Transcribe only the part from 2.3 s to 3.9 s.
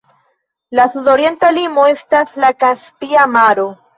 la Kaspia Maro.